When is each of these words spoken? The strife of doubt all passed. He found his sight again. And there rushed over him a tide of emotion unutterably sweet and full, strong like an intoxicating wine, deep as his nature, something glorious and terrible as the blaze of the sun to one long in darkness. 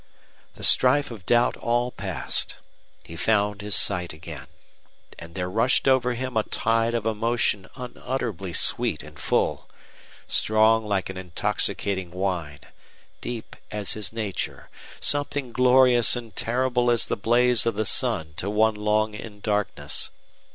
The 0.55 0.63
strife 0.63 1.11
of 1.11 1.27
doubt 1.27 1.55
all 1.57 1.91
passed. 1.91 2.55
He 3.03 3.15
found 3.15 3.61
his 3.61 3.75
sight 3.75 4.13
again. 4.13 4.47
And 5.19 5.35
there 5.35 5.47
rushed 5.47 5.87
over 5.87 6.15
him 6.15 6.35
a 6.35 6.41
tide 6.41 6.95
of 6.95 7.05
emotion 7.05 7.69
unutterably 7.75 8.51
sweet 8.51 9.03
and 9.03 9.19
full, 9.19 9.69
strong 10.27 10.87
like 10.87 11.11
an 11.11 11.17
intoxicating 11.17 12.09
wine, 12.09 12.61
deep 13.21 13.55
as 13.69 13.93
his 13.93 14.11
nature, 14.11 14.71
something 14.99 15.51
glorious 15.51 16.15
and 16.15 16.35
terrible 16.35 16.89
as 16.89 17.05
the 17.05 17.15
blaze 17.15 17.67
of 17.67 17.75
the 17.75 17.85
sun 17.85 18.33
to 18.37 18.49
one 18.49 18.73
long 18.73 19.13
in 19.13 19.39
darkness. 19.39 20.09